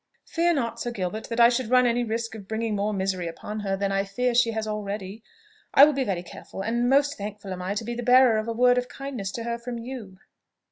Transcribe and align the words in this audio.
"Fear 0.25 0.55
not, 0.55 0.79
Sir 0.79 0.89
Gilbert, 0.89 1.29
that 1.29 1.39
I 1.39 1.49
should 1.49 1.69
run 1.69 1.85
any 1.85 2.03
risk 2.03 2.33
of 2.33 2.47
bringing 2.47 2.75
more 2.75 2.91
misery 2.91 3.27
upon 3.27 3.59
her 3.59 3.77
than, 3.77 3.91
I 3.91 4.03
fear, 4.03 4.33
she 4.33 4.49
has 4.49 4.67
already. 4.67 5.21
I 5.75 5.85
will 5.85 5.93
be 5.93 6.03
very 6.03 6.23
careful, 6.23 6.63
and 6.63 6.89
most 6.89 7.19
thankful 7.19 7.53
am 7.53 7.61
I 7.61 7.75
to 7.75 7.83
be 7.85 7.93
the 7.93 8.01
bearer 8.01 8.39
of 8.39 8.47
a 8.47 8.51
word 8.51 8.79
of 8.79 8.89
kindness 8.89 9.31
to 9.33 9.43
her 9.43 9.59
from 9.59 9.77
you!" 9.77 10.17